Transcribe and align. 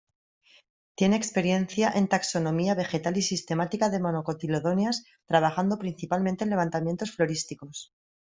Tiene 0.95 1.15
experiencia 1.15 1.91
en 1.93 2.07
taxonomía 2.07 2.73
vegetal 2.73 3.17
y 3.17 3.21
sistemática 3.21 3.87
de 3.91 3.99
monocotiledóneas, 3.99 5.05
trabajando 5.27 5.77
principalmente 5.77 6.43
en 6.43 6.49
levantamientos 6.49 7.11
florísticos. 7.11 7.93